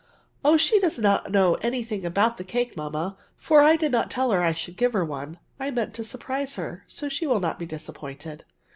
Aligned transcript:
''Oh, 0.43 0.57
she 0.57 0.79
does 0.79 0.97
not 0.97 1.31
know 1.31 1.57
any 1.61 1.83
thing 1.83 2.07
about 2.07 2.37
the 2.37 2.43
cake, 2.43 2.75
mamma, 2.75 3.15
for 3.35 3.61
I 3.61 3.75
did 3.75 3.91
not 3.91 4.09
tell 4.09 4.31
her 4.31 4.41
I 4.41 4.51
should 4.51 4.75
give 4.75 4.93
hfflr 4.93 5.05
one; 5.05 5.37
I 5.59 5.69
meant 5.69 5.93
to 5.93 6.03
surprise 6.03 6.55
her, 6.55 6.83
so 6.87 7.07
she 7.07 7.27
will 7.27 7.39
not 7.39 7.59
be 7.59 7.67
disappointed."' 7.67 8.43